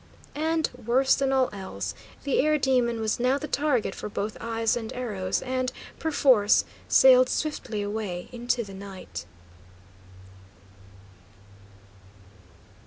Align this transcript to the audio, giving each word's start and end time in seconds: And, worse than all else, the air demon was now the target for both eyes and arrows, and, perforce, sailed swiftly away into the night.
And, 0.33 0.67
worse 0.87 1.13
than 1.13 1.31
all 1.31 1.47
else, 1.53 1.93
the 2.23 2.39
air 2.39 2.57
demon 2.57 3.01
was 3.01 3.19
now 3.19 3.37
the 3.37 3.47
target 3.47 3.93
for 3.93 4.09
both 4.09 4.35
eyes 4.41 4.75
and 4.75 4.91
arrows, 4.93 5.43
and, 5.43 5.71
perforce, 5.99 6.65
sailed 6.87 7.29
swiftly 7.29 7.83
away 7.83 8.27
into 8.31 8.63
the 8.63 8.73
night. 8.73 9.27